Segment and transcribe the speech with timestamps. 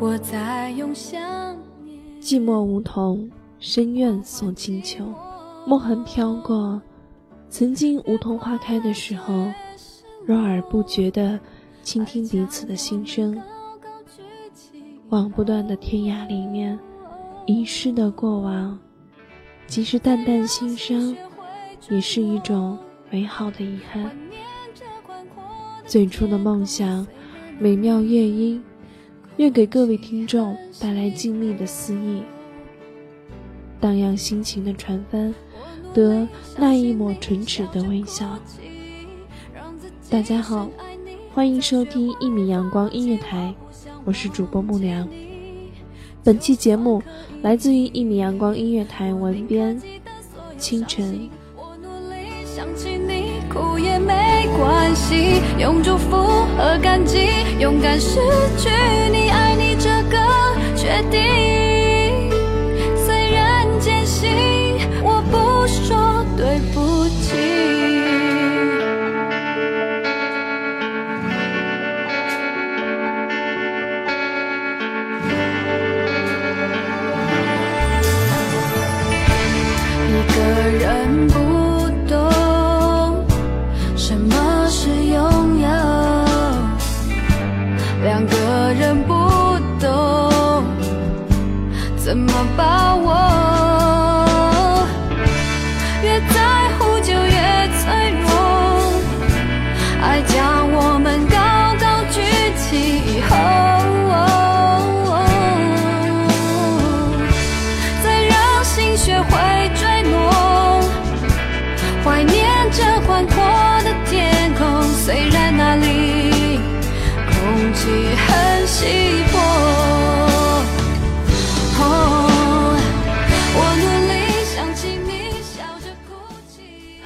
[0.00, 1.20] 我在用想
[1.84, 1.98] 念。
[2.20, 5.04] 寂寞梧桐，深院送清秋。
[5.66, 6.80] 梦痕飘过，
[7.48, 9.46] 曾经梧桐花开的时候，
[10.26, 11.38] 若而不觉地
[11.82, 13.40] 倾听彼此的心声。
[15.10, 16.78] 往不断的天涯里面，
[17.46, 18.78] 遗失的过往，
[19.66, 21.14] 即使淡淡心伤，
[21.90, 22.76] 也是一种
[23.10, 24.10] 美好的遗憾。
[25.84, 27.06] 最初的梦想，
[27.58, 28.62] 美妙乐音，
[29.38, 32.22] 愿给各位听众带来静谧的思意，
[33.80, 35.34] 荡漾心情的船帆，
[35.94, 36.28] 得
[36.58, 38.38] 那一抹唇齿的微笑。
[40.10, 40.68] 大家好，
[41.32, 43.54] 欢迎收听一米阳光音乐台，
[44.04, 45.08] 我是主播木良。
[46.22, 47.02] 本期节目
[47.40, 49.80] 来自于一米阳光音乐台文编
[50.58, 51.30] 清晨。
[51.56, 54.91] 我努力想起你，哭也没关系
[55.58, 56.16] 用祝福
[56.56, 57.28] 和感激，
[57.58, 58.20] 勇敢失
[58.58, 58.68] 去
[59.10, 60.18] 你，爱你这个
[60.76, 61.61] 决定。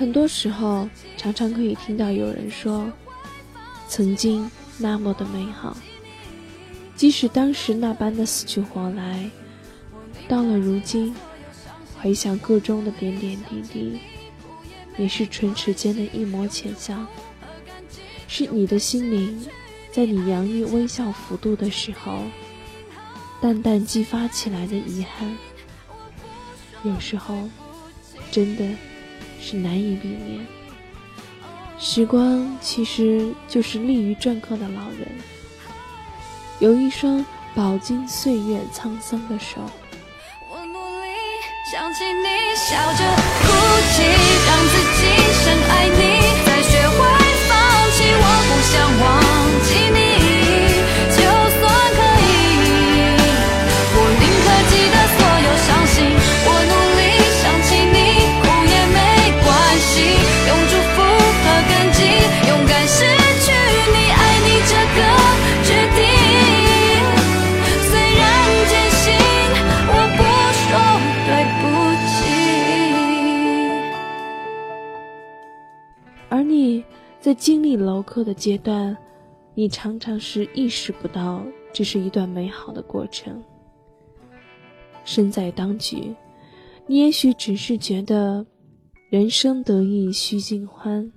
[0.07, 2.89] 很多时候，常常可以听到有人说
[3.91, 5.77] ：“曾经那么的美好，
[6.95, 9.29] 即使当时那般的死去活来，
[10.29, 11.13] 到了如今，
[12.01, 13.99] 回想个中的点点滴滴，
[14.97, 17.05] 也是唇齿间的一抹浅笑，
[18.29, 19.45] 是你的心灵，
[19.91, 22.23] 在你洋溢微笑幅度的时候，
[23.41, 25.37] 淡淡激发起来的遗憾，
[26.85, 27.51] 有时候，
[28.31, 28.65] 真的。”
[29.49, 30.45] 是难以避免。
[31.79, 35.07] 时光其实就是利于篆刻的老人，
[36.59, 39.61] 有一双饱经岁月沧桑的手。
[40.51, 41.07] 我努力
[41.71, 43.05] 想起你，笑着
[43.45, 43.47] 哭
[43.95, 44.03] 泣，
[44.49, 45.07] 让自己
[45.45, 46.26] 深爱你，
[77.27, 78.97] 在经历楼课的阶段，
[79.53, 83.43] 你常常是意识不到这是一段美好的过程。
[85.05, 86.15] 身在当局，
[86.87, 88.47] 你也许只是觉得
[89.11, 91.13] 人生得意须尽欢，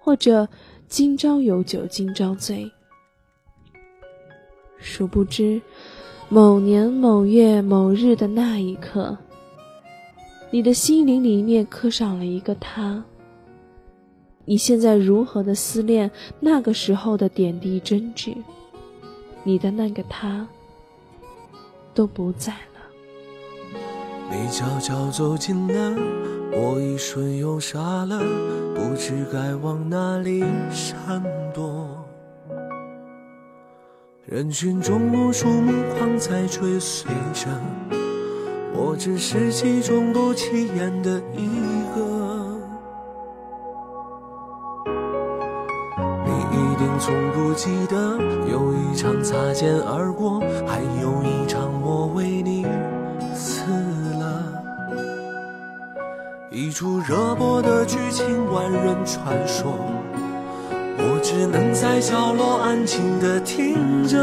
[0.00, 0.48] 或者
[0.88, 2.68] 今朝有酒今朝醉。
[4.76, 5.62] 殊不知，
[6.28, 9.16] 某年某月某日的那一刻，
[10.50, 13.04] 你的心灵里面刻上了一个他。
[14.48, 16.10] 你现在如何的思念
[16.40, 18.34] 那个时候的点滴真挚？
[19.44, 20.48] 你的那个他
[21.92, 22.80] 都不在了。
[24.30, 26.00] 你悄悄走近了，
[26.50, 28.22] 我一瞬又傻了，
[28.74, 31.22] 不知该往哪里闪
[31.52, 31.86] 躲。
[34.24, 37.50] 人群中无数目光在追随着，
[38.74, 41.77] 我只是其中不起眼的一
[46.98, 48.18] 从不记得，
[48.50, 52.66] 有一场擦肩而过，还有一场我为你
[53.34, 53.62] 死
[54.18, 54.44] 了。
[56.50, 59.72] 一出热播的剧情，万人传说。
[61.00, 64.18] 我只能在角落安静的听着。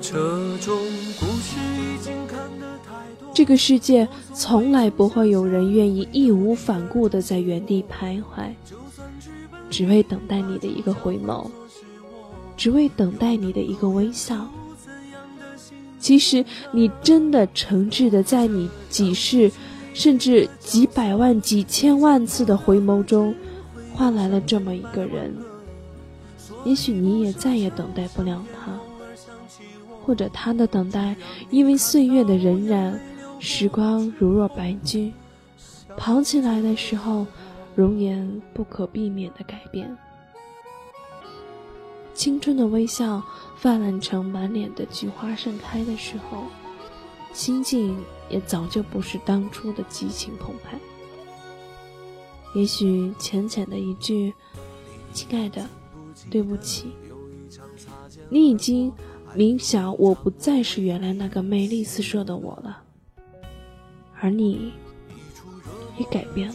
[0.00, 0.16] 这
[0.58, 0.78] 种
[1.20, 3.28] 故事已经看得太多。
[3.34, 8.48] 这个世界从来不会有人愿意义无反顾的在原地徘徊，
[9.70, 11.48] 只为等待你的一个回眸，
[12.56, 14.46] 只为等待你的一个微笑。
[15.98, 19.50] 其实，你真的诚挚的在你几世，
[19.94, 23.34] 甚至几百万、几千万次的回眸中。
[23.92, 25.36] 换来了这么一个人，
[26.64, 28.72] 也许你也再也等待不了他，
[30.02, 31.14] 或者他的等待
[31.50, 32.94] 因为岁月的荏苒，
[33.38, 35.12] 时光如若白驹，
[35.98, 37.26] 跑起来的时候，
[37.80, 39.96] 容颜不可避免的改变。
[42.12, 43.22] 青春的微笑
[43.56, 46.44] 泛滥成满脸的菊花盛开的时候，
[47.32, 47.96] 心境
[48.28, 50.78] 也早就不是当初的激情澎湃。
[52.54, 54.34] 也许浅浅的一句
[55.14, 55.66] “亲爱的，
[56.30, 56.92] 对不起”，
[58.28, 58.92] 你已经
[59.34, 62.82] 明晓我不再是原来那个魅力四射的我了，
[64.20, 64.74] 而你
[65.96, 66.54] 也改变了。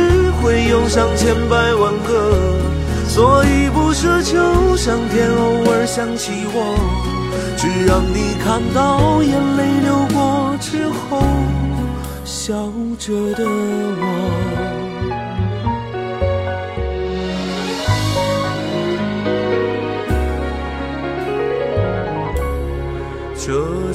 [0.87, 2.57] 上千百万个，
[3.07, 6.57] 所以不奢求上天偶尔想起我。
[7.57, 11.21] 只让你看到眼泪流过之后，
[12.25, 12.53] 笑
[12.97, 14.80] 着的我。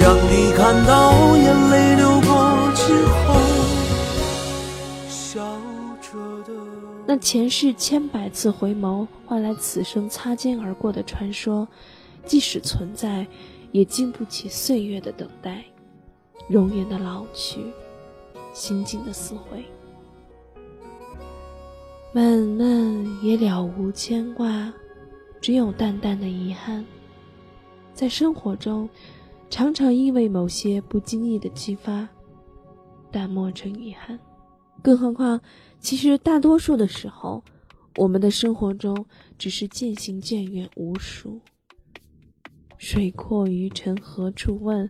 [0.00, 3.34] 让你看到眼泪流过之后，
[5.08, 5.60] 笑
[6.00, 6.52] 着的。
[7.06, 9.06] 那前世千百次回眸。
[9.26, 11.68] 换来此生擦肩而过的传说，
[12.24, 13.26] 即使存在，
[13.72, 15.62] 也经不起岁月的等待，
[16.48, 17.60] 容颜的老去，
[18.54, 19.64] 心境的撕毁。
[22.12, 24.72] 闷闷也了无牵挂，
[25.42, 26.82] 只有淡淡的遗憾。
[27.92, 28.88] 在生活中，
[29.50, 32.08] 常常因为某些不经意的激发，
[33.10, 34.18] 淡漠成遗憾。
[34.82, 35.40] 更何况，
[35.80, 37.42] 其实大多数的时候。
[37.96, 41.40] 我们的生活中只是渐行渐远无数。
[42.76, 44.88] 水阔鱼沉何处问？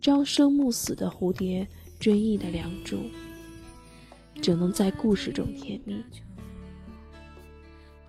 [0.00, 1.66] 朝生暮死的蝴蝶，
[1.98, 3.00] 追忆的梁祝，
[4.40, 6.00] 只能在故事中甜蜜。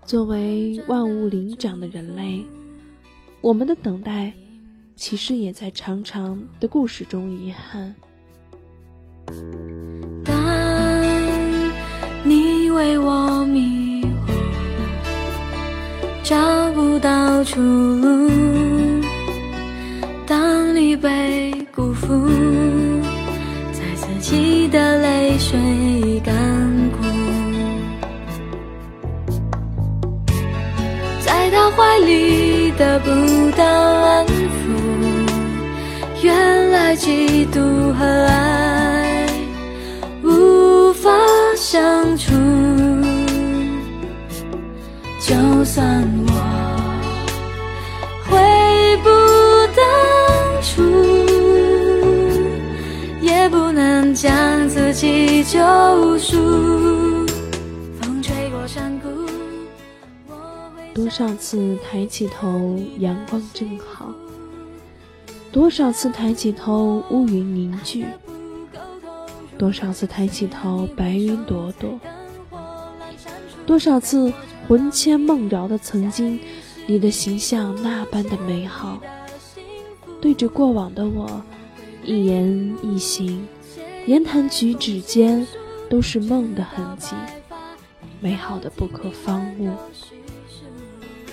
[0.06, 2.46] 作为万物灵长的人类，
[3.42, 4.32] 我们的等待，
[5.00, 7.96] 其实也在长长的故事中遗憾。
[10.26, 10.36] 当
[12.26, 14.34] 你为我迷惑，
[16.22, 16.36] 找
[16.74, 18.30] 不到出路；
[20.28, 22.28] 当你被辜负，
[23.72, 26.36] 在自己的泪水已干
[26.92, 27.06] 枯，
[31.22, 33.10] 在他怀里得不
[33.58, 34.69] 到安抚。
[36.90, 39.28] 原来嫉妒和爱
[40.24, 41.12] 无法
[41.56, 42.34] 相处。
[45.20, 46.34] 就算我
[48.26, 48.40] 回
[49.04, 49.10] 不
[49.78, 49.86] 当
[50.64, 50.82] 初，
[53.22, 55.60] 也不能将自己救
[56.18, 57.28] 赎。
[58.02, 59.10] 风吹过山谷，
[60.28, 60.34] 我
[60.76, 64.08] 会多少次抬起头，阳光正好；
[65.52, 68.06] 多少次抬起头，乌云凝聚；
[69.58, 72.00] 多少次抬起头，白云朵朵；
[73.66, 74.32] 多少次
[74.68, 76.40] 魂牵梦绕的曾经，
[76.86, 79.02] 你的形象那般的美好。
[80.22, 81.42] 对着过往的我，
[82.04, 83.48] 一言一行，
[84.06, 85.48] 言谈举止间，
[85.90, 87.16] 都是梦的痕迹，
[88.20, 89.72] 美好的不可方物。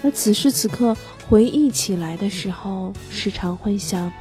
[0.02, 0.96] 而此时此刻
[1.28, 4.12] 回忆起来的时候，时常会想：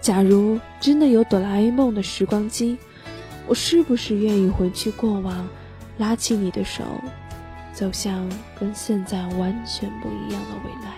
[0.00, 2.76] 假如真的有哆啦 A 梦的时光机，
[3.46, 5.48] 我是不是愿意回去过往，
[5.98, 6.82] 拉起你的手，
[7.72, 8.28] 走向
[8.58, 10.96] 跟现在完全不一样的未来？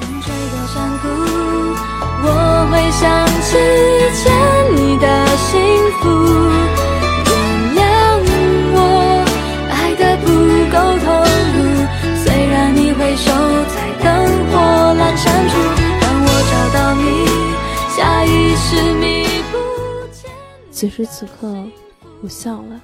[0.00, 1.06] 风吹过山谷，
[20.78, 21.52] 此时此刻，
[22.22, 22.80] 我笑了。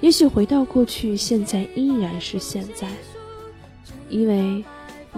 [0.00, 2.88] 也许回到过去，现在依然是现在，
[4.08, 4.64] 因为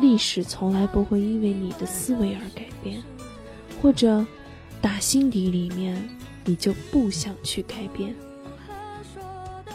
[0.00, 3.00] 历史从来不会因为你的思维而改变，
[3.80, 4.26] 或者
[4.80, 5.96] 打心底里面
[6.44, 8.12] 你就不想去改变，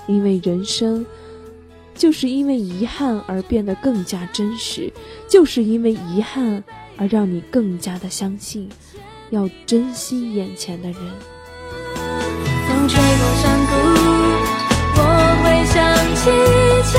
[0.06, 1.06] 因为人生
[1.96, 4.92] 就是因为遗憾而变得更加真实，
[5.30, 6.62] 就是因为遗憾
[6.98, 8.68] 而让你更加的相信，
[9.30, 11.02] 要珍惜眼前的人。
[13.18, 13.74] 风吹过山谷，
[14.96, 15.02] 我
[15.42, 15.76] 会想
[16.16, 16.94] 起以前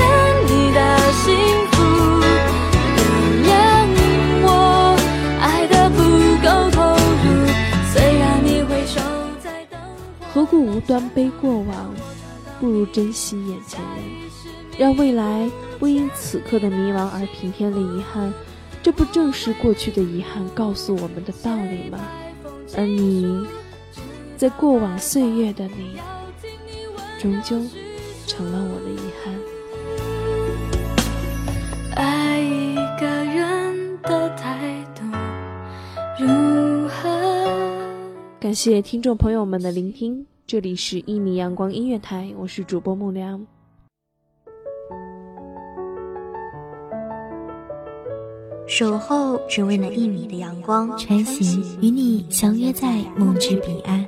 [0.45, 0.79] 你的
[1.13, 1.23] 幸
[1.71, 1.73] 福。
[3.43, 3.49] 原谅
[4.43, 4.47] 我
[5.41, 5.97] 爱的不
[6.43, 7.23] 够投入，
[7.93, 8.99] 虽然你回首
[9.41, 10.33] 在灯火。
[10.33, 11.93] 何故无端悲过往，
[12.59, 14.03] 不如珍惜眼前人，
[14.77, 15.49] 让未来
[15.79, 18.33] 不因此刻的迷茫而平添了遗憾。
[18.81, 21.99] 这不正是过去的遗憾告诉我们的道理吗？
[22.77, 23.45] 而你，
[24.39, 25.99] 在过往岁月的你，
[27.19, 27.57] 终究
[28.25, 29.35] 成了我的遗憾。
[31.97, 35.03] 爱一个人的态度
[36.17, 37.09] 如何？
[38.39, 43.45] 感谢听众朋友们的聆听，这里是一米阳光音乐台，我是主播木良。
[48.65, 54.07] 守候只为那一米的阳光，穿行与你相约在梦之彼岸。